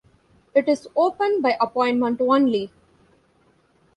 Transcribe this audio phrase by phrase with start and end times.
[0.55, 2.71] It is open by appointment only.